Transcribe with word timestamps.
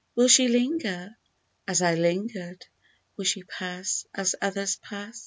Will 0.15 0.27
she 0.29 0.47
linger 0.47 1.15
as 1.67 1.83
I 1.83 1.93
lingered? 1.93 2.65
Will 3.17 3.23
she 3.25 3.43
pass 3.43 4.07
as 4.15 4.33
others 4.41 4.77
pass'd 4.77 5.19